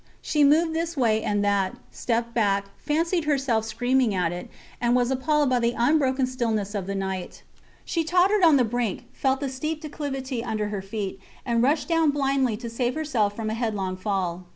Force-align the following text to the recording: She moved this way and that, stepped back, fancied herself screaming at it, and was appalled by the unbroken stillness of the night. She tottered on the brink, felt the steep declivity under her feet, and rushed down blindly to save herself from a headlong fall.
She 0.19 0.43
moved 0.43 0.73
this 0.73 0.97
way 0.97 1.21
and 1.21 1.45
that, 1.45 1.75
stepped 1.91 2.33
back, 2.33 2.69
fancied 2.79 3.25
herself 3.25 3.65
screaming 3.65 4.15
at 4.15 4.31
it, 4.31 4.49
and 4.81 4.95
was 4.95 5.11
appalled 5.11 5.51
by 5.51 5.59
the 5.59 5.75
unbroken 5.77 6.25
stillness 6.25 6.73
of 6.73 6.87
the 6.87 6.95
night. 6.95 7.43
She 7.85 8.03
tottered 8.03 8.41
on 8.41 8.57
the 8.57 8.63
brink, 8.65 9.05
felt 9.13 9.41
the 9.41 9.47
steep 9.47 9.79
declivity 9.79 10.43
under 10.43 10.69
her 10.69 10.81
feet, 10.81 11.19
and 11.45 11.61
rushed 11.61 11.87
down 11.87 12.09
blindly 12.09 12.57
to 12.57 12.67
save 12.67 12.95
herself 12.95 13.35
from 13.35 13.51
a 13.51 13.53
headlong 13.53 13.95
fall. 13.95 14.47